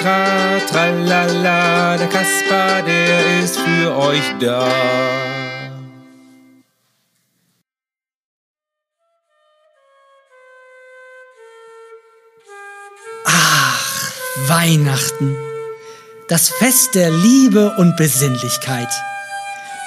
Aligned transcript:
tra, 0.00 0.58
tralala. 0.70 1.96
Der 1.96 2.08
Kasper, 2.08 2.82
der 2.82 3.40
ist 3.42 3.58
für 3.58 3.96
euch 3.96 4.34
da. 4.40 4.68
Weihnachten. 14.46 15.36
Das 16.28 16.48
Fest 16.48 16.94
der 16.94 17.10
Liebe 17.10 17.74
und 17.76 17.96
Besinnlichkeit. 17.96 18.88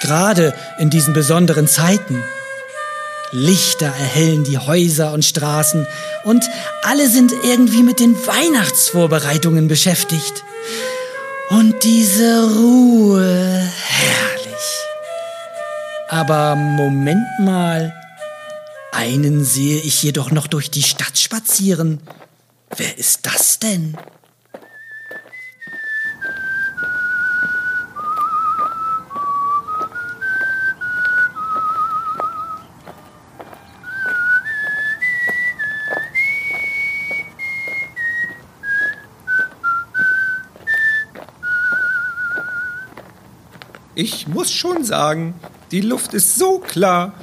Gerade 0.01 0.53
in 0.77 0.89
diesen 0.89 1.13
besonderen 1.13 1.67
Zeiten. 1.67 2.23
Lichter 3.33 3.87
erhellen 3.87 4.43
die 4.43 4.57
Häuser 4.57 5.11
und 5.11 5.25
Straßen 5.25 5.87
und 6.23 6.45
alle 6.83 7.09
sind 7.09 7.33
irgendwie 7.43 7.83
mit 7.83 7.99
den 7.99 8.15
Weihnachtsvorbereitungen 8.15 9.67
beschäftigt. 9.67 10.43
Und 11.49 11.83
diese 11.83 12.43
Ruhe, 12.55 13.69
herrlich. 13.87 14.53
Aber 16.09 16.55
Moment 16.55 17.27
mal, 17.39 17.93
einen 18.91 19.43
sehe 19.43 19.81
ich 19.81 20.03
jedoch 20.03 20.31
noch 20.31 20.47
durch 20.47 20.69
die 20.69 20.83
Stadt 20.83 21.17
spazieren. 21.17 21.99
Wer 22.77 22.97
ist 22.97 23.25
das 23.25 23.59
denn? 23.59 23.97
Ich 44.03 44.27
muss 44.27 44.51
schon 44.51 44.83
sagen, 44.83 45.33
die 45.71 45.79
Luft 45.79 46.13
ist 46.13 46.35
so 46.35 46.59
klar. 46.59 47.13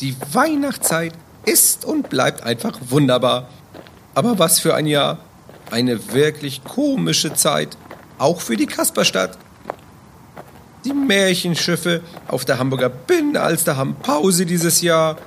Die 0.00 0.16
Weihnachtszeit 0.32 1.12
ist 1.44 1.84
und 1.84 2.08
bleibt 2.08 2.44
einfach 2.44 2.78
wunderbar. 2.88 3.50
Aber 4.14 4.38
was 4.38 4.58
für 4.58 4.74
ein 4.74 4.86
Jahr. 4.86 5.18
Eine 5.70 6.14
wirklich 6.14 6.64
komische 6.64 7.34
Zeit. 7.34 7.76
Auch 8.16 8.40
für 8.40 8.56
die 8.56 8.64
Kasperstadt. 8.64 9.36
Die 10.86 10.94
Märchenschiffe 10.94 12.00
auf 12.26 12.46
der 12.46 12.58
Hamburger 12.58 12.88
Binnenalster 12.88 13.76
haben 13.76 13.96
Pause 13.96 14.46
dieses 14.46 14.80
Jahr. 14.80 15.18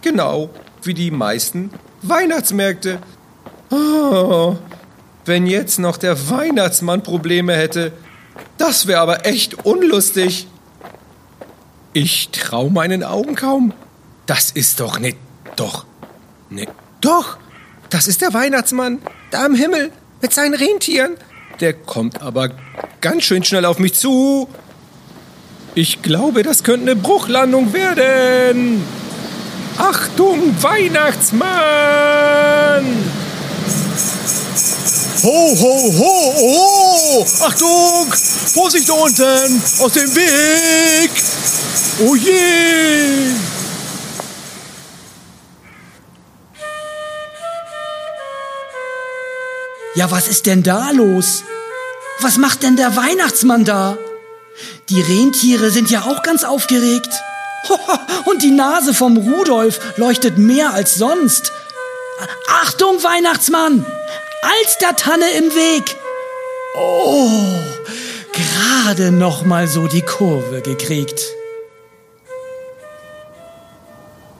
Genau 0.00 0.48
wie 0.82 0.94
die 0.94 1.10
meisten 1.10 1.68
Weihnachtsmärkte. 2.00 3.00
Oh, 3.68 4.56
wenn 5.26 5.46
jetzt 5.46 5.78
noch 5.78 5.98
der 5.98 6.30
Weihnachtsmann 6.30 7.02
Probleme 7.02 7.54
hätte, 7.54 7.92
das 8.56 8.86
wäre 8.86 9.00
aber 9.00 9.26
echt 9.26 9.66
unlustig. 9.66 10.46
Ich 11.96 12.30
trau 12.30 12.68
meinen 12.70 13.04
Augen 13.04 13.36
kaum. 13.36 13.72
Das 14.26 14.50
ist 14.50 14.80
doch 14.80 14.98
nicht. 14.98 15.16
Doch. 15.54 15.86
Nee. 16.50 16.68
Doch. 17.00 17.38
Das 17.88 18.08
ist 18.08 18.20
der 18.20 18.34
Weihnachtsmann. 18.34 18.98
Da 19.30 19.44
am 19.44 19.54
Himmel. 19.54 19.92
Mit 20.20 20.32
seinen 20.32 20.54
Rentieren. 20.54 21.12
Der 21.60 21.72
kommt 21.72 22.20
aber 22.20 22.50
ganz 23.00 23.22
schön 23.22 23.44
schnell 23.44 23.64
auf 23.64 23.78
mich 23.78 23.94
zu. 23.94 24.48
Ich 25.76 26.02
glaube, 26.02 26.42
das 26.42 26.64
könnte 26.64 26.90
eine 26.90 26.96
Bruchlandung 27.00 27.72
werden. 27.72 28.82
Achtung, 29.78 30.60
Weihnachtsmann! 30.62 31.44
Ho, 35.24 35.56
ho, 35.56 35.90
ho, 35.98 36.34
ho! 36.36 37.26
Achtung! 37.46 38.12
Vorsicht 38.12 38.86
da 38.86 38.92
unten! 38.92 39.62
Aus 39.80 39.92
dem 39.92 40.14
Weg! 40.14 41.10
Oh 42.06 42.14
je! 42.14 43.32
Ja, 49.94 50.10
was 50.10 50.28
ist 50.28 50.44
denn 50.44 50.62
da 50.62 50.90
los? 50.90 51.42
Was 52.20 52.36
macht 52.36 52.62
denn 52.62 52.76
der 52.76 52.94
Weihnachtsmann 52.94 53.64
da? 53.64 53.96
Die 54.90 55.00
Rentiere 55.00 55.70
sind 55.70 55.90
ja 55.90 56.02
auch 56.02 56.22
ganz 56.22 56.44
aufgeregt. 56.44 57.14
Und 58.26 58.42
die 58.42 58.50
Nase 58.50 58.92
vom 58.92 59.16
Rudolf 59.16 59.80
leuchtet 59.96 60.36
mehr 60.36 60.74
als 60.74 60.96
sonst. 60.96 61.50
Achtung, 62.46 63.02
Weihnachtsmann! 63.02 63.86
Alstertanne 64.44 65.30
im 65.38 65.44
Weg! 65.54 65.96
Oh, 66.76 67.30
gerade 68.32 69.10
noch 69.10 69.44
mal 69.44 69.68
so 69.68 69.86
die 69.86 70.02
Kurve 70.02 70.60
gekriegt. 70.60 71.20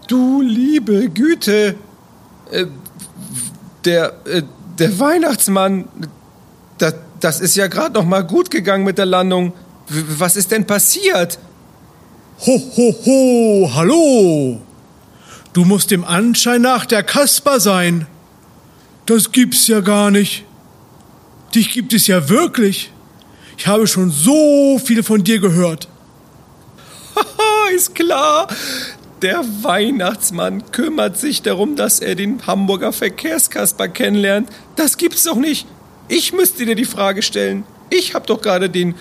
Du 0.09 0.43
liebe 0.43 1.09
Güte. 1.09 1.77
Äh, 2.51 2.67
der, 3.85 4.15
äh, 4.27 4.43
der 4.79 4.99
Weihnachtsmann. 4.99 5.89
Das, 6.79 6.95
das 7.21 7.41
ist 7.41 7.57
ja 7.57 7.69
gerade 7.69 7.95
noch 7.95 8.05
mal 8.05 8.25
gut 8.25 8.51
gegangen 8.51 8.85
mit 8.85 8.99
der 8.99 9.07
Landung. 9.07 9.55
Was 9.89 10.37
ist 10.37 10.51
denn 10.51 10.67
passiert? 10.67 11.39
Ho, 12.47 12.63
ho, 12.77 12.95
ho! 13.07 13.71
Hallo! 13.75 14.61
Du 15.53 15.65
musst 15.65 15.91
dem 15.91 16.05
Anschein 16.05 16.63
nach 16.63 16.85
der 16.85 17.03
Kasper 17.03 17.61
sein. 17.61 18.07
Das 19.07 19.33
gibt's 19.33 19.67
ja 19.67 19.81
gar 19.81 20.11
nicht. 20.11 20.45
Dich 21.55 21.73
gibt 21.73 21.93
es 21.93 22.07
ja 22.07 22.29
wirklich. 22.29 22.91
Ich 23.57 23.67
habe 23.67 23.87
schon 23.87 24.11
so 24.11 24.81
viel 24.83 25.03
von 25.03 25.23
dir 25.23 25.39
gehört. 25.39 25.89
Haha, 27.15 27.69
ist 27.75 27.95
klar. 27.95 28.49
Der 29.23 29.45
Weihnachtsmann 29.63 30.71
kümmert 30.73 31.17
sich 31.17 31.43
darum, 31.43 31.77
dass 31.77 32.01
er 32.01 32.15
den 32.15 32.47
Hamburger 32.47 32.93
Verkehrskasper 32.93 33.89
kennenlernt. 33.89 34.51
Das 34.77 34.97
gibt's 34.97 35.25
doch 35.25 35.37
nicht. 35.37 35.67
Ich 36.09 36.33
müsste 36.33 36.67
dir 36.67 36.75
die 36.75 36.85
Frage 36.85 37.23
stellen. 37.23 37.65
Ich 37.91 38.15
habe 38.15 38.27
doch 38.27 38.43
gerade 38.43 38.69
den 38.69 38.95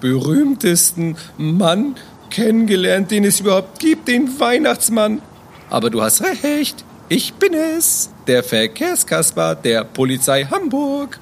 berühmtesten 0.00 1.16
Mann 1.36 1.96
kennengelernt, 2.30 3.10
den 3.10 3.24
es 3.24 3.40
überhaupt 3.40 3.78
gibt, 3.78 4.08
den 4.08 4.40
Weihnachtsmann. 4.40 5.20
Aber 5.68 5.90
du 5.90 6.00
hast 6.02 6.22
recht. 6.22 6.84
Ich 7.12 7.34
bin 7.34 7.54
es, 7.54 8.10
der 8.28 8.44
Verkehrskasper 8.44 9.56
der 9.56 9.82
Polizei 9.82 10.44
Hamburg. 10.44 11.18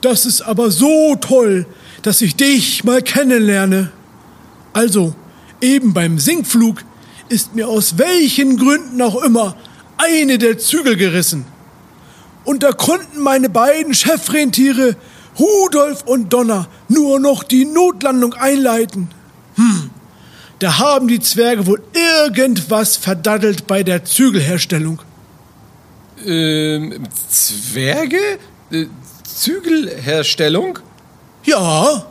Das 0.00 0.24
ist 0.24 0.42
aber 0.42 0.70
so 0.70 1.16
toll, 1.16 1.66
dass 2.02 2.20
ich 2.20 2.36
dich 2.36 2.84
mal 2.84 3.02
kennenlerne. 3.02 3.90
Also, 4.72 5.16
eben 5.60 5.92
beim 5.92 6.20
Sinkflug 6.20 6.84
ist 7.28 7.56
mir 7.56 7.66
aus 7.66 7.98
welchen 7.98 8.58
Gründen 8.58 9.02
auch 9.02 9.20
immer 9.24 9.56
eine 9.96 10.38
der 10.38 10.56
Zügel 10.56 10.94
gerissen. 10.94 11.46
Und 12.44 12.62
da 12.62 12.70
konnten 12.70 13.20
meine 13.20 13.48
beiden 13.48 13.94
Chefrentiere, 13.94 14.94
Rudolf 15.36 16.04
und 16.04 16.32
Donner, 16.32 16.68
nur 16.86 17.18
noch 17.18 17.42
die 17.42 17.64
Notlandung 17.64 18.34
einleiten. 18.34 19.10
Hm, 19.56 19.90
da 20.60 20.78
haben 20.78 21.08
die 21.08 21.18
Zwerge 21.18 21.66
wohl 21.66 21.82
irgendwas 22.28 22.96
verdaddelt 22.96 23.66
bei 23.66 23.82
der 23.82 24.04
Zügelherstellung. 24.04 25.02
Ähm, 26.26 27.04
Zwerge? 27.28 28.38
Äh, 28.70 28.86
Zügelherstellung? 29.24 30.78
Ja, 31.44 32.06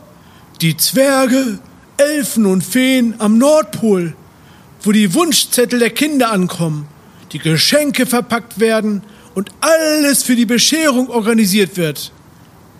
die 0.60 0.76
Zwerge, 0.76 1.58
Elfen 1.96 2.46
und 2.46 2.64
Feen 2.64 3.14
am 3.18 3.38
Nordpol, 3.38 4.14
wo 4.82 4.92
die 4.92 5.14
Wunschzettel 5.14 5.78
der 5.78 5.90
Kinder 5.90 6.32
ankommen, 6.32 6.88
die 7.32 7.38
Geschenke 7.38 8.06
verpackt 8.06 8.60
werden 8.60 9.02
und 9.34 9.50
alles 9.60 10.22
für 10.22 10.36
die 10.36 10.46
Bescherung 10.46 11.10
organisiert 11.10 11.76
wird. 11.76 12.12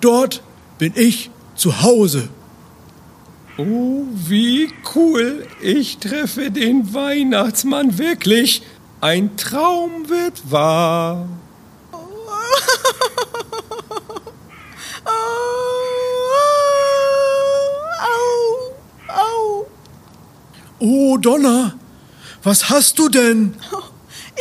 Dort 0.01 0.43
bin 0.79 0.93
ich 0.97 1.31
zu 1.55 1.83
Hause. 1.83 2.29
Oh, 3.59 4.05
wie 4.15 4.69
cool. 4.95 5.47
Ich 5.61 5.99
treffe 5.99 6.51
den 6.51 6.95
Weihnachtsmann 6.95 7.99
wirklich. 7.99 8.63
Ein 9.01 9.37
Traum 9.37 10.09
wird 10.09 10.51
wahr. 10.51 11.29
Au, 18.01 18.75
au. 19.09 19.67
Oh, 20.81 21.17
Donner, 21.19 21.79
was 22.43 22.69
hast 22.69 22.99
du 22.99 23.09
denn? 23.09 23.55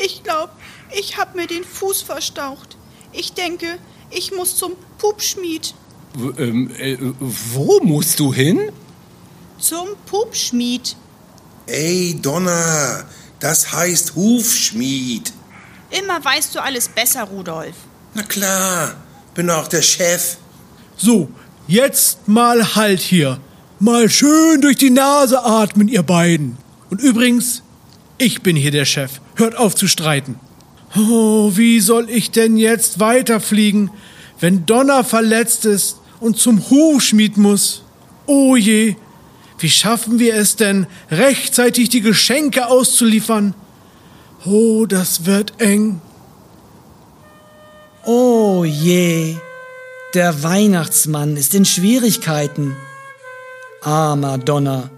Ich 0.03 0.21
glaube, 0.21 0.51
ich 0.95 1.17
habe 1.17 1.35
mir 1.35 1.47
den 1.47 1.63
Fuß 1.63 2.03
verstaucht. 2.03 2.77
Ich 3.11 3.33
denke, 3.33 3.79
ich 4.11 4.31
muss 4.31 4.55
zum 4.55 4.73
Pupschmied. 4.99 5.73
W 6.13 6.43
ähm, 6.43 6.69
äh, 6.77 6.97
wo 7.53 7.79
musst 7.81 8.19
du 8.19 8.31
hin? 8.31 8.71
Zum 9.57 9.87
Pupschmied. 10.05 10.95
Ey, 11.65 12.19
Donner, 12.21 13.05
das 13.39 13.71
heißt 13.71 14.15
Hufschmied. 14.15 15.33
Immer 15.89 16.23
weißt 16.23 16.53
du 16.55 16.59
alles 16.61 16.89
besser, 16.89 17.23
Rudolf. 17.23 17.75
Na 18.13 18.23
klar, 18.23 18.95
bin 19.33 19.49
auch 19.49 19.67
der 19.67 19.81
Chef. 19.81 20.37
So, 20.95 21.29
jetzt 21.67 22.27
mal 22.27 22.75
Halt 22.75 22.99
hier. 22.99 23.39
Mal 23.79 24.09
schön 24.09 24.61
durch 24.61 24.77
die 24.77 24.89
Nase 24.89 25.43
atmen, 25.43 25.87
ihr 25.87 26.01
beiden. 26.01 26.57
Und 26.89 26.99
übrigens, 27.01 27.61
ich 28.17 28.41
bin 28.41 28.55
hier 28.55 28.71
der 28.71 28.85
Chef. 28.85 29.21
Hört 29.35 29.55
auf 29.55 29.75
zu 29.75 29.87
streiten. 29.87 30.39
Oh, 30.95 31.51
wie 31.55 31.79
soll 31.79 32.09
ich 32.09 32.31
denn 32.31 32.57
jetzt 32.57 32.99
weiterfliegen, 32.99 33.91
wenn 34.39 34.65
Donner 34.65 35.03
verletzt 35.03 35.65
ist 35.65 35.97
und 36.19 36.39
zum 36.39 36.69
Hufschmied 36.69 37.37
muss? 37.37 37.83
Oh 38.25 38.55
je, 38.55 38.95
wie 39.59 39.69
schaffen 39.69 40.19
wir 40.19 40.35
es 40.35 40.55
denn, 40.55 40.87
rechtzeitig 41.09 41.89
die 41.89 42.01
Geschenke 42.01 42.67
auszuliefern? 42.67 43.55
Oh, 44.45 44.85
das 44.85 45.25
wird 45.25 45.59
eng. 45.59 46.01
Oh 48.05 48.63
je, 48.63 49.35
der 50.13 50.43
Weihnachtsmann 50.43 51.35
ist 51.35 51.53
in 51.53 51.65
Schwierigkeiten. 51.65 52.77
Armer 53.81 54.37
Donner, 54.37 54.89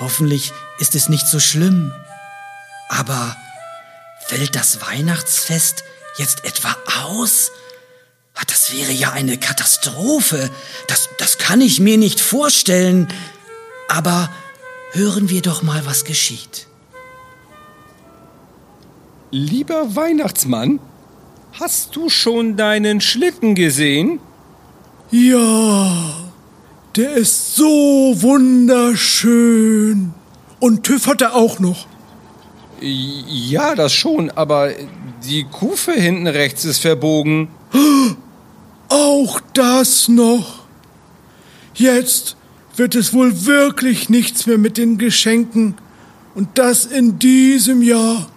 hoffentlich 0.00 0.52
ist 0.78 0.94
es 0.94 1.08
nicht 1.08 1.26
so 1.26 1.40
schlimm. 1.40 1.92
Aber 2.88 3.36
fällt 4.26 4.54
das 4.56 4.80
Weihnachtsfest 4.80 5.84
jetzt 6.18 6.44
etwa 6.44 6.76
aus? 7.04 7.50
Ach, 8.34 8.44
Das 8.44 8.72
wäre 8.74 8.92
ja 8.92 9.12
eine 9.12 9.38
Katastrophe. 9.38 10.50
Das, 10.88 11.08
das 11.18 11.38
kann 11.38 11.60
ich 11.60 11.80
mir 11.80 11.96
nicht 11.96 12.20
vorstellen. 12.20 13.08
Aber 13.88 14.30
hören 14.92 15.28
wir 15.30 15.42
doch 15.42 15.62
mal, 15.62 15.84
was 15.86 16.04
geschieht. 16.04 16.66
Lieber 19.30 19.96
Weihnachtsmann, 19.96 20.78
hast 21.52 21.96
du 21.96 22.08
schon 22.08 22.56
deinen 22.56 23.00
Schlitten 23.00 23.54
gesehen? 23.54 24.20
Ja, 25.10 26.14
der 26.96 27.14
ist 27.14 27.56
so 27.56 28.14
wunderschön. 28.22 30.14
Und 30.60 30.84
TÜV 30.84 31.08
hat 31.08 31.20
er 31.20 31.34
auch 31.34 31.58
noch. 31.58 31.86
Ja, 32.80 33.74
das 33.74 33.92
schon, 33.92 34.30
aber 34.30 34.70
die 35.24 35.44
Kufe 35.44 35.92
hinten 35.92 36.26
rechts 36.26 36.64
ist 36.64 36.78
verbogen. 36.80 37.48
Auch 38.88 39.40
das 39.54 40.08
noch. 40.08 40.64
Jetzt 41.74 42.36
wird 42.76 42.94
es 42.94 43.12
wohl 43.12 43.46
wirklich 43.46 44.08
nichts 44.08 44.46
mehr 44.46 44.58
mit 44.58 44.78
den 44.78 44.98
Geschenken. 44.98 45.76
Und 46.34 46.58
das 46.58 46.84
in 46.84 47.18
diesem 47.18 47.82
Jahr. 47.82 48.28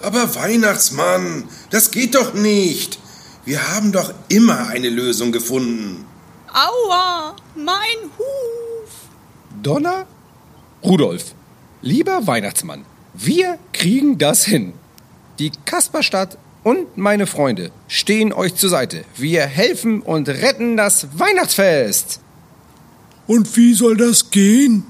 Aber 0.00 0.34
Weihnachtsmann, 0.34 1.44
das 1.70 1.90
geht 1.90 2.14
doch 2.16 2.34
nicht. 2.34 2.98
Wir 3.44 3.74
haben 3.74 3.92
doch 3.92 4.12
immer 4.28 4.68
eine 4.68 4.88
Lösung 4.88 5.30
gefunden. 5.30 6.04
Aua, 6.52 7.36
mein 7.54 8.10
Huf. 8.18 8.90
Donner? 9.62 10.06
Rudolf, 10.82 11.34
lieber 11.80 12.26
Weihnachtsmann, 12.26 12.84
wir 13.14 13.58
kriegen 13.72 14.18
das 14.18 14.44
hin. 14.44 14.72
Die 15.38 15.52
Kasperstadt 15.64 16.38
und 16.64 16.96
meine 16.96 17.26
Freunde 17.26 17.70
stehen 17.86 18.32
euch 18.32 18.56
zur 18.56 18.70
Seite. 18.70 19.04
Wir 19.16 19.42
helfen 19.42 20.02
und 20.02 20.28
retten 20.28 20.76
das 20.76 21.06
Weihnachtsfest. 21.16 22.21
Und 23.26 23.56
wie 23.56 23.74
soll 23.74 23.96
das 23.96 24.30
gehen? 24.30 24.84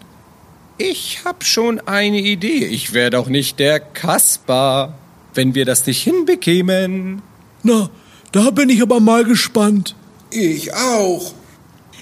Ich 0.79 1.25
hab 1.25 1.44
schon 1.44 1.81
eine 1.81 2.19
Idee. 2.20 2.64
Ich 2.67 2.93
wär 2.93 3.11
doch 3.11 3.29
nicht 3.29 3.58
der 3.58 3.79
Kasper, 3.79 4.94
wenn 5.34 5.55
wir 5.55 5.64
das 5.64 5.87
nicht 5.87 6.02
hinbekämen. 6.02 7.23
Na, 7.62 7.90
da 8.32 8.50
bin 8.50 8.69
ich 8.70 8.82
aber 8.82 9.00
mal 9.00 9.25
gespannt. 9.25 9.94
Ich 10.31 10.73
auch. 10.75 11.34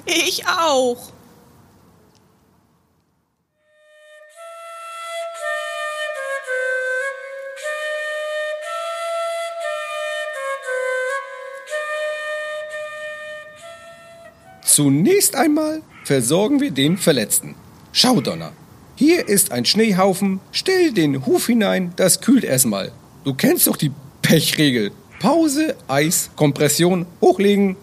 Ich 0.07 0.47
auch. 0.47 1.10
Zunächst 14.71 15.35
einmal 15.35 15.83
versorgen 16.05 16.61
wir 16.61 16.71
den 16.71 16.97
Verletzten. 16.97 17.57
Schau, 17.91 18.21
Donner. 18.21 18.53
Hier 18.95 19.29
ist 19.29 19.51
ein 19.51 19.65
Schneehaufen. 19.65 20.39
Stell 20.53 20.93
den 20.93 21.27
Huf 21.27 21.49
hinein, 21.49 21.93
das 21.97 22.21
kühlt 22.21 22.45
erstmal. 22.45 22.93
Du 23.25 23.35
kennst 23.35 23.67
doch 23.67 23.77
die 23.77 23.91
Pechregel. 24.23 24.93
Pause, 25.19 25.75
Eis, 25.89 26.31
Kompression, 26.37 27.07
hochlegen. 27.21 27.75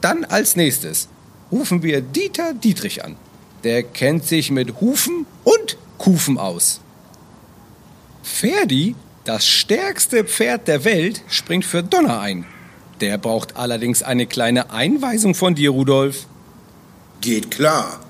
Dann 0.00 0.24
als 0.24 0.56
nächstes 0.56 1.08
rufen 1.52 1.84
wir 1.84 2.00
Dieter 2.00 2.54
Dietrich 2.54 3.04
an. 3.04 3.14
Der 3.62 3.84
kennt 3.84 4.26
sich 4.26 4.50
mit 4.50 4.80
Hufen 4.80 5.26
und 5.44 5.78
Kufen 5.98 6.38
aus. 6.38 6.80
Ferdi, 8.24 8.96
das 9.22 9.46
stärkste 9.46 10.24
Pferd 10.24 10.66
der 10.66 10.84
Welt, 10.84 11.22
springt 11.28 11.64
für 11.64 11.84
Donner 11.84 12.18
ein. 12.18 12.46
Der 13.04 13.18
braucht 13.18 13.56
allerdings 13.58 14.02
eine 14.02 14.26
kleine 14.26 14.70
Einweisung 14.70 15.34
von 15.34 15.54
dir, 15.54 15.68
Rudolf. 15.68 16.24
Geht 17.20 17.50
klar. 17.50 18.00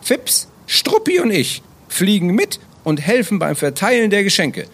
Fips, 0.00 0.48
Struppi 0.66 1.20
und 1.20 1.30
ich 1.30 1.62
fliegen 1.86 2.28
mit 2.28 2.60
und 2.82 3.02
helfen 3.02 3.38
beim 3.38 3.56
Verteilen 3.56 4.08
der 4.08 4.24
Geschenke. 4.24 4.64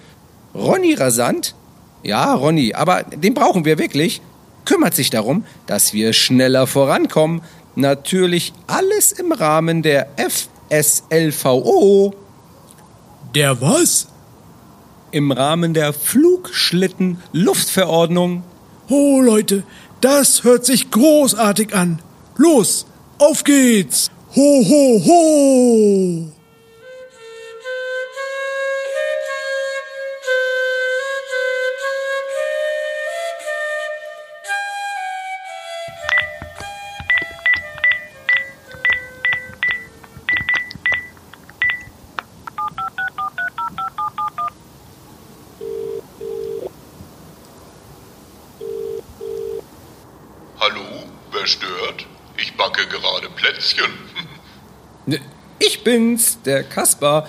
Ronny 0.55 0.95
Rasant, 0.95 1.57
ja, 2.05 2.35
Ronny, 2.35 2.75
aber 2.75 3.03
den 3.03 3.35
brauchen 3.35 3.65
wir 3.65 3.81
wirklich, 3.81 4.23
kümmert 4.65 4.95
sich 4.95 5.11
darum, 5.11 5.45
dass 5.67 5.93
wir 5.93 6.13
schneller 6.13 6.69
vorankommen. 6.69 7.43
Natürlich 7.75 8.53
alles 8.69 9.11
im 9.11 9.33
Rahmen 9.33 9.83
der 9.83 10.07
FSLVO, 10.71 12.15
Der 13.35 13.61
was? 13.61 14.07
im 15.11 15.33
Rahmen 15.33 15.75
der 15.75 15.93
Flugschlitten-Luftverordnung. 15.93 18.45
Oh, 18.89 19.21
Leute, 19.21 19.65
das 20.01 20.45
hört 20.45 20.65
sich 20.65 20.91
großartig 20.91 21.75
an. 21.75 22.01
Los, 22.37 22.87
auf 23.19 23.45
geht's. 23.45 24.11
Ho, 24.37 24.65
ho, 24.65 25.03
ho. 25.07 26.36
Bin's, 55.87 56.43
der 56.45 56.65
Kaspar. 56.65 57.29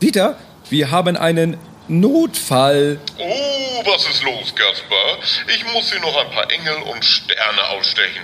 Dieter, 0.00 0.38
wir 0.70 0.92
haben 0.92 1.16
einen 1.16 1.56
Notfall. 1.88 3.00
Oh, 3.18 3.82
was 3.84 4.06
ist 4.08 4.22
los, 4.22 4.54
Gaspar? 4.54 5.18
Ich 5.48 5.64
muss 5.72 5.90
hier 5.90 6.00
noch 6.00 6.16
ein 6.16 6.30
paar 6.30 6.48
Engel 6.48 6.76
und 6.92 7.04
Sterne 7.04 7.60
ausstechen. 7.70 8.22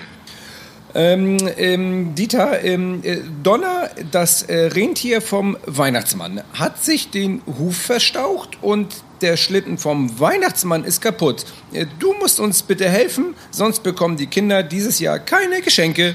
Ähm, 0.94 1.38
ähm, 1.56 2.14
Dieter, 2.14 2.62
ähm, 2.62 3.00
äh, 3.02 3.18
Donner, 3.42 3.90
das 4.12 4.44
äh, 4.44 4.66
Rentier 4.66 5.20
vom 5.20 5.56
Weihnachtsmann, 5.66 6.44
hat 6.56 6.80
sich 6.80 7.10
den 7.10 7.42
Huf 7.58 7.76
verstaucht 7.76 8.62
und 8.62 9.02
der 9.24 9.38
Schlitten 9.38 9.78
vom 9.78 10.20
Weihnachtsmann 10.20 10.84
ist 10.84 11.00
kaputt. 11.00 11.46
Äh, 11.72 11.86
du 11.98 12.12
musst 12.14 12.38
uns 12.40 12.62
bitte 12.62 12.88
helfen, 12.88 13.34
sonst 13.50 13.82
bekommen 13.82 14.18
die 14.18 14.26
Kinder 14.26 14.62
dieses 14.62 15.00
Jahr 15.00 15.18
keine 15.18 15.62
Geschenke. 15.62 16.14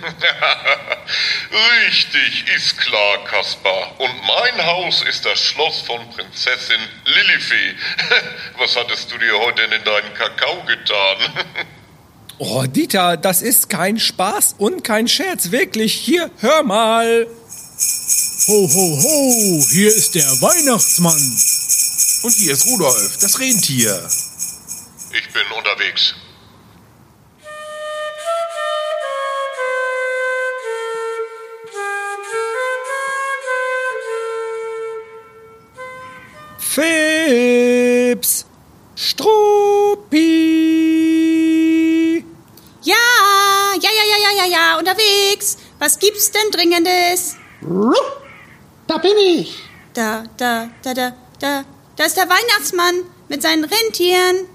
Richtig, 1.87 2.45
ist 2.55 2.77
klar, 2.77 3.23
Kaspar. 3.25 3.99
Und 3.99 4.11
mein 4.27 4.65
Haus 4.65 5.03
ist 5.09 5.25
das 5.25 5.39
Schloss 5.41 5.81
von 5.81 5.99
Prinzessin 6.11 6.79
Lilifee. 7.05 7.73
Was 8.59 8.75
hattest 8.75 9.11
du 9.11 9.17
dir 9.17 9.33
heute 9.39 9.63
denn 9.63 9.71
in 9.71 9.83
deinen 9.83 10.13
Kakao 10.13 10.63
getan? 10.65 11.17
Oh, 12.41 12.63
Dieter, 12.63 13.17
das 13.17 13.41
ist 13.41 13.69
kein 13.69 13.99
Spaß 13.99 14.55
und 14.59 14.85
kein 14.85 15.09
Scherz, 15.09 15.51
wirklich. 15.51 15.93
Hier, 15.93 16.31
hör 16.39 16.63
mal. 16.63 17.27
Ho, 18.47 18.69
ho, 18.73 19.03
ho, 19.03 19.65
hier 19.71 19.89
ist 19.89 20.15
der 20.15 20.23
Weihnachtsmann. 20.41 21.19
Und 22.21 22.33
hier 22.33 22.51
ist 22.51 22.65
Rudolf, 22.67 23.17
das 23.21 23.39
Rentier. 23.39 24.09
Ich 25.11 25.33
bin 25.33 25.43
unterwegs. 25.57 26.15
Fips! 36.57 38.45
Struppi! 38.95 40.19
Ja, 42.83 42.95
ja, 43.81 43.89
ja, 43.91 44.03
ja, 44.05 44.17
ja, 44.17 44.31
ja, 44.35 44.45
ja, 44.45 44.77
unterwegs. 44.77 45.57
Was 45.79 45.97
gibt's 45.97 46.31
denn 46.31 46.51
Dringendes? 46.51 47.37
Da 48.87 48.97
bin 48.97 49.17
ich. 49.17 49.57
Da, 49.93 50.25
da, 50.37 50.69
da, 50.83 50.93
da, 50.93 51.15
da, 51.39 51.65
da 51.99 52.05
ist 52.05 52.15
der 52.15 52.29
Weihnachtsmann 52.29 52.95
mit 53.27 53.41
seinen 53.41 53.65
Rentieren. 53.65 54.47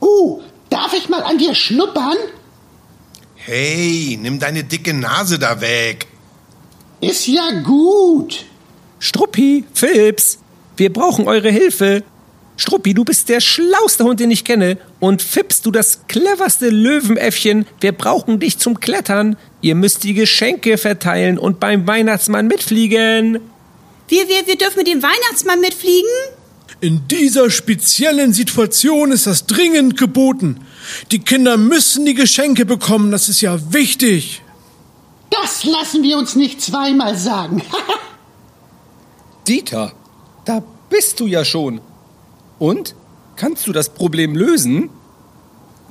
Uh, 0.00 0.40
darf 0.68 0.92
ich 0.92 1.08
mal 1.08 1.24
an 1.24 1.36
dir 1.36 1.52
schnuppern? 1.52 2.16
Hey, 3.34 4.16
nimm 4.22 4.38
deine 4.38 4.62
dicke 4.62 4.94
Nase 4.94 5.40
da 5.40 5.60
weg. 5.60 6.06
Ist 7.00 7.26
ja 7.26 7.60
gut. 7.64 8.44
Struppi, 9.00 9.64
Fips, 9.74 10.38
wir 10.76 10.92
brauchen 10.92 11.26
eure 11.26 11.50
Hilfe. 11.50 12.04
Struppi, 12.56 12.94
du 12.94 13.04
bist 13.04 13.28
der 13.30 13.40
schlauste 13.40 14.04
Hund, 14.04 14.20
den 14.20 14.30
ich 14.30 14.44
kenne. 14.44 14.78
Und 15.00 15.22
Fips, 15.22 15.62
du 15.62 15.72
das 15.72 16.02
cleverste 16.06 16.68
Löwenäffchen. 16.68 17.66
Wir 17.80 17.90
brauchen 17.90 18.38
dich 18.38 18.58
zum 18.58 18.78
Klettern. 18.78 19.36
Ihr 19.60 19.74
müsst 19.74 20.04
die 20.04 20.14
Geschenke 20.14 20.78
verteilen 20.78 21.36
und 21.36 21.58
beim 21.58 21.88
Weihnachtsmann 21.88 22.46
mitfliegen. 22.46 23.40
Wir, 24.06 24.28
wir, 24.28 24.46
wir 24.46 24.56
dürfen 24.56 24.78
mit 24.78 24.86
dem 24.86 25.02
Weihnachtsmann 25.02 25.60
mitfliegen? 25.60 26.08
In 26.80 27.06
dieser 27.08 27.50
speziellen 27.50 28.32
Situation 28.32 29.12
ist 29.12 29.26
das 29.26 29.46
dringend 29.46 29.98
geboten. 29.98 30.66
Die 31.10 31.18
Kinder 31.18 31.58
müssen 31.58 32.06
die 32.06 32.14
Geschenke 32.14 32.64
bekommen, 32.64 33.10
das 33.10 33.28
ist 33.28 33.42
ja 33.42 33.58
wichtig. 33.72 34.42
Das 35.28 35.64
lassen 35.64 36.02
wir 36.02 36.16
uns 36.16 36.36
nicht 36.36 36.62
zweimal 36.62 37.16
sagen. 37.16 37.62
Dieter, 39.48 39.92
da 40.46 40.62
bist 40.88 41.20
du 41.20 41.26
ja 41.26 41.44
schon. 41.44 41.82
Und? 42.58 42.94
Kannst 43.36 43.66
du 43.66 43.72
das 43.72 43.90
Problem 43.90 44.34
lösen? 44.34 44.90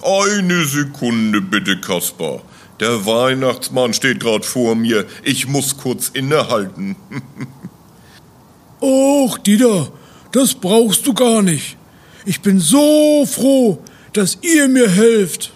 Eine 0.01 0.65
Sekunde 0.65 1.41
bitte, 1.41 1.79
Kaspar. 1.79 2.41
Der 2.79 3.05
Weihnachtsmann 3.05 3.93
steht 3.93 4.21
gerade 4.21 4.45
vor 4.45 4.75
mir. 4.75 5.05
Ich 5.23 5.47
muss 5.47 5.77
kurz 5.77 6.09
innehalten. 6.09 6.95
Och, 8.81 9.37
Dieter, 9.39 9.91
das 10.31 10.53
brauchst 10.53 11.05
du 11.07 11.13
gar 11.13 11.41
nicht. 11.41 11.77
Ich 12.25 12.41
bin 12.41 12.59
so 12.59 13.25
froh, 13.25 13.79
dass 14.13 14.37
ihr 14.41 14.67
mir 14.67 14.89
helft. 14.89 15.51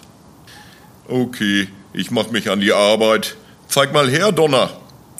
Okay, 1.08 1.68
ich 1.92 2.10
mach 2.10 2.30
mich 2.30 2.50
an 2.50 2.60
die 2.60 2.72
Arbeit. 2.72 3.36
Zeig 3.68 3.92
mal 3.92 4.08
her, 4.08 4.32
Donner. 4.32 4.70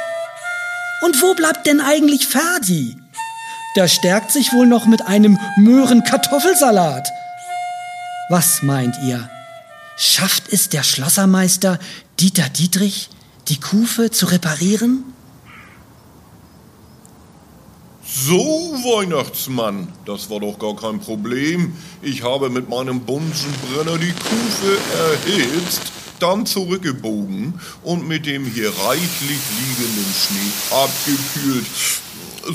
Und 1.03 1.23
wo 1.23 1.35
bleibt 1.35 1.67
denn 1.67 1.81
eigentlich 1.81 2.27
Ferdi? 2.27 2.97
Der 3.77 3.87
stärkt 3.87 4.33
sich 4.33 4.53
wohl 4.53 4.67
noch 4.67 4.87
mit 4.87 5.07
einem 5.07 5.39
Möhren-Kartoffelsalat. 5.57 7.09
Was 8.29 8.63
meint 8.63 8.99
ihr? 9.05 9.29
Schafft 9.97 10.53
es 10.53 10.69
der 10.69 10.83
Schlossermeister 10.83 11.79
Dieter 12.19 12.49
Dietrich, 12.49 13.09
die 13.49 13.61
Kufe 13.61 14.11
zu 14.11 14.27
reparieren? 14.27 15.14
So, 18.17 18.39
Weihnachtsmann, 18.39 19.89
das 20.07 20.31
war 20.31 20.39
doch 20.39 20.57
gar 20.57 20.77
kein 20.77 21.01
Problem. 21.01 21.73
Ich 22.01 22.23
habe 22.23 22.49
mit 22.49 22.69
meinem 22.69 23.01
Bunsenbrenner 23.01 23.99
die 23.99 24.13
Kufe 24.13 24.79
erhitzt, 25.27 25.83
dann 26.21 26.47
zurückgebogen 26.47 27.55
und 27.83 28.07
mit 28.07 28.27
dem 28.27 28.47
hier 28.47 28.69
reichlich 28.69 29.41
liegenden 29.59 30.15
Schnee 30.15 30.53
abgekühlt. 30.71 31.67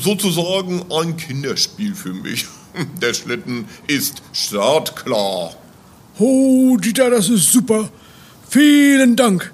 Sozusagen 0.01 0.85
ein 0.93 1.17
Kinderspiel 1.17 1.93
für 1.93 2.13
mich. 2.13 2.47
Der 3.01 3.13
Schlitten 3.13 3.67
ist 3.87 4.21
startklar. 4.31 5.57
Oh, 6.19 6.77
Dieter, 6.77 7.09
das 7.09 7.27
ist 7.27 7.51
super. 7.51 7.89
Vielen 8.47 9.17
Dank. 9.17 9.51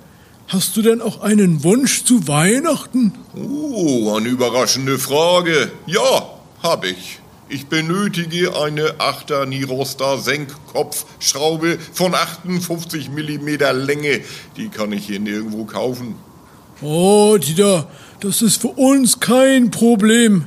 Hast 0.47 0.77
du 0.77 0.83
denn 0.83 1.01
auch 1.01 1.21
einen 1.21 1.63
Wunsch 1.63 2.03
zu 2.03 2.27
Weihnachten? 2.27 3.13
Oh, 3.35 4.13
eine 4.15 4.29
überraschende 4.29 4.99
Frage. 4.99 5.71
Ja, 5.87 6.29
hab 6.61 6.85
ich. 6.85 7.19
Ich 7.49 7.67
benötige 7.67 8.55
eine 8.55 8.93
8er 8.93 9.45
Nirosta 9.45 10.17
Senkkopfschraube 10.17 11.79
von 11.93 12.13
58 12.13 13.09
mm 13.09 13.47
Länge. 13.73 14.21
Die 14.57 14.69
kann 14.69 14.91
ich 14.91 15.07
hier 15.07 15.19
nirgendwo 15.19 15.65
kaufen. 15.65 16.15
Oh, 16.81 17.37
Dieter, 17.37 17.87
das 18.19 18.41
ist 18.41 18.61
für 18.61 18.69
uns 18.69 19.19
kein 19.19 19.71
Problem. 19.71 20.45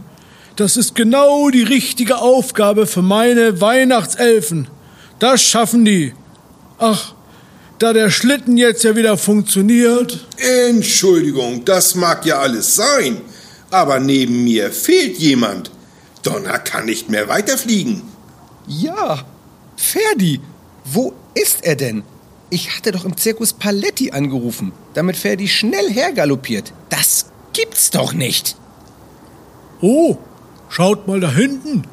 Das 0.56 0.76
ist 0.76 0.94
genau 0.94 1.50
die 1.50 1.62
richtige 1.62 2.18
Aufgabe 2.18 2.86
für 2.86 3.02
meine 3.02 3.60
Weihnachtselfen. 3.60 4.68
Das 5.18 5.42
schaffen 5.42 5.84
die. 5.84 6.14
Ach, 6.78 7.14
da 7.78 7.92
der 7.92 8.10
Schlitten 8.10 8.56
jetzt 8.56 8.84
ja 8.84 8.96
wieder 8.96 9.16
funktioniert. 9.16 10.26
Entschuldigung, 10.36 11.64
das 11.64 11.94
mag 11.94 12.26
ja 12.26 12.38
alles 12.38 12.74
sein. 12.74 13.20
Aber 13.70 14.00
neben 14.00 14.44
mir 14.44 14.72
fehlt 14.72 15.18
jemand. 15.18 15.70
Donner 16.22 16.58
kann 16.58 16.86
nicht 16.86 17.08
mehr 17.08 17.28
weiterfliegen. 17.28 18.02
Ja, 18.66 19.24
Ferdi, 19.76 20.40
wo 20.84 21.12
ist 21.34 21.64
er 21.64 21.76
denn? 21.76 22.02
Ich 22.50 22.76
hatte 22.76 22.92
doch 22.92 23.04
im 23.04 23.16
Zirkus 23.16 23.52
Paletti 23.52 24.10
angerufen, 24.10 24.72
damit 24.94 25.16
Ferdi 25.16 25.48
schnell 25.48 25.90
hergaloppiert. 25.90 26.72
Das 26.88 27.26
gibt's 27.52 27.90
doch 27.90 28.12
nicht. 28.12 28.56
Oh, 29.80 30.16
schaut 30.68 31.06
mal 31.06 31.20
da 31.20 31.30
hinten. 31.30 31.84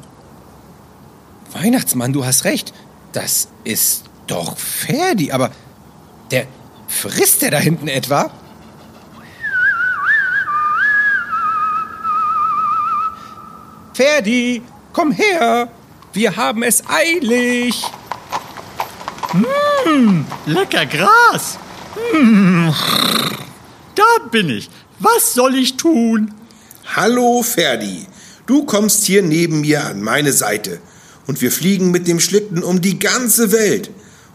Weihnachtsmann, 1.52 2.12
du 2.12 2.24
hast 2.24 2.44
recht. 2.44 2.72
Das 3.12 3.48
ist 3.64 4.04
doch 4.26 4.56
Ferdi, 4.58 5.30
aber 5.30 5.52
der 6.30 6.46
frisst 6.88 7.42
der 7.42 7.50
da 7.50 7.58
hinten 7.58 7.88
etwa? 7.88 8.30
Ferdi, 13.94 14.62
komm 14.92 15.10
her, 15.10 15.68
wir 16.12 16.36
haben 16.36 16.62
es 16.62 16.82
eilig. 16.88 17.82
Lecker 20.46 20.86
Gras. 20.86 21.58
Hm. 22.12 22.74
Da 23.94 24.04
bin 24.30 24.50
ich. 24.50 24.68
Was 24.98 25.34
soll 25.34 25.54
ich 25.54 25.76
tun? 25.76 26.32
Hallo 26.94 27.42
Ferdi, 27.42 28.06
du 28.46 28.64
kommst 28.64 29.04
hier 29.04 29.22
neben 29.22 29.60
mir 29.60 29.84
an 29.84 30.00
meine 30.02 30.32
Seite 30.32 30.80
und 31.26 31.40
wir 31.40 31.50
fliegen 31.50 31.90
mit 31.90 32.06
dem 32.06 32.20
Schlitten 32.20 32.62
um 32.62 32.80
die 32.80 32.98
ganze 32.98 33.52
Welt 33.52 33.90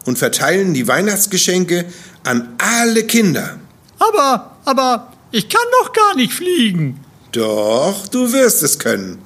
und 0.05 0.17
verteilen 0.17 0.73
die 0.73 0.87
Weihnachtsgeschenke 0.87 1.85
an 2.23 2.55
alle 2.57 3.03
Kinder. 3.03 3.59
Aber, 3.99 4.57
aber, 4.65 5.13
ich 5.31 5.47
kann 5.49 5.61
doch 5.81 5.93
gar 5.93 6.15
nicht 6.15 6.33
fliegen. 6.33 6.99
Doch, 7.31 8.07
du 8.07 8.31
wirst 8.31 8.63
es 8.63 8.79
können. 8.79 9.19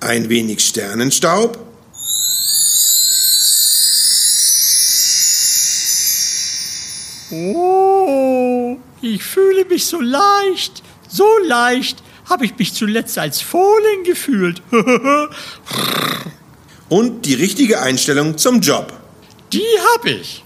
Ein 0.00 0.28
wenig 0.28 0.60
Sternenstaub, 0.60 1.68
Oh, 7.30 8.78
ich 9.02 9.22
fühle 9.22 9.64
mich 9.66 9.84
so 9.84 10.00
leicht. 10.00 10.82
So 11.08 11.26
leicht 11.44 12.02
habe 12.28 12.46
ich 12.46 12.56
mich 12.58 12.74
zuletzt 12.74 13.18
als 13.18 13.40
Fohlen 13.40 14.04
gefühlt. 14.04 14.62
und 16.88 17.26
die 17.26 17.34
richtige 17.34 17.80
Einstellung 17.80 18.38
zum 18.38 18.60
Job. 18.60 18.92
Die 19.52 19.64
habe 19.94 20.10
ich. 20.10 20.44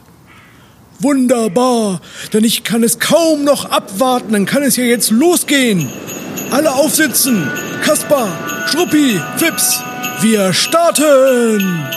Wunderbar, 1.00 2.00
denn 2.32 2.44
ich 2.44 2.62
kann 2.62 2.84
es 2.84 3.00
kaum 3.00 3.42
noch 3.42 3.70
abwarten, 3.70 4.32
dann 4.32 4.46
kann 4.46 4.62
es 4.62 4.76
ja 4.76 4.84
jetzt 4.84 5.10
losgehen. 5.10 5.90
Alle 6.52 6.72
aufsitzen. 6.72 7.50
Kaspar, 7.82 8.28
Struppi, 8.68 9.20
Fips, 9.36 9.80
wir 10.20 10.52
starten. 10.52 11.88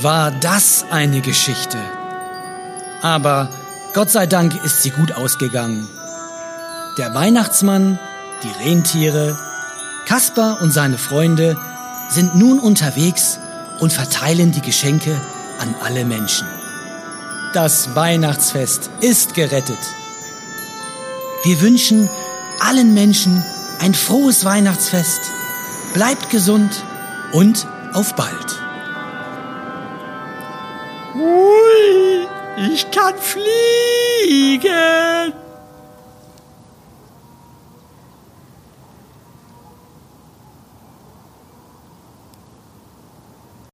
War 0.00 0.30
das 0.30 0.84
eine 0.92 1.20
Geschichte? 1.20 1.78
Aber 3.02 3.50
Gott 3.94 4.10
sei 4.10 4.26
Dank 4.26 4.64
ist 4.64 4.84
sie 4.84 4.90
gut 4.90 5.10
ausgegangen. 5.12 5.88
Der 6.98 7.14
Weihnachtsmann, 7.14 7.98
die 8.44 8.68
Rentiere, 8.68 9.36
Kaspar 10.06 10.62
und 10.62 10.70
seine 10.72 10.98
Freunde 10.98 11.56
sind 12.10 12.36
nun 12.36 12.60
unterwegs 12.60 13.40
und 13.80 13.92
verteilen 13.92 14.52
die 14.52 14.62
Geschenke 14.62 15.20
an 15.58 15.74
alle 15.82 16.04
Menschen. 16.04 16.46
Das 17.52 17.94
Weihnachtsfest 17.94 18.90
ist 19.00 19.34
gerettet. 19.34 19.78
Wir 21.44 21.60
wünschen 21.60 22.08
allen 22.60 22.94
Menschen 22.94 23.42
ein 23.80 23.94
frohes 23.94 24.44
Weihnachtsfest. 24.44 25.20
Bleibt 25.94 26.30
gesund 26.30 26.84
und 27.32 27.66
auf 27.94 28.14
bald. 28.14 28.60
Ui, 31.14 32.26
ich 32.72 32.90
kann 32.90 33.14
fliegen. 33.18 34.68